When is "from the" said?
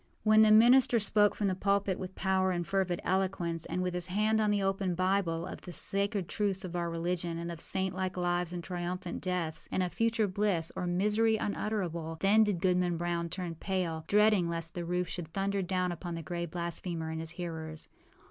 1.35-1.53